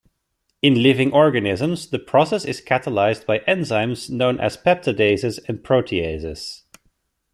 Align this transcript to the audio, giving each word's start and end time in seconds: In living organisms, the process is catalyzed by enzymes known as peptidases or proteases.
In 0.63 0.81
living 0.81 1.11
organisms, 1.13 1.91
the 1.91 1.99
process 1.99 2.43
is 2.43 2.59
catalyzed 2.59 3.27
by 3.27 3.37
enzymes 3.47 4.09
known 4.09 4.39
as 4.39 4.57
peptidases 4.57 5.37
or 5.47 5.53
proteases. 5.61 6.63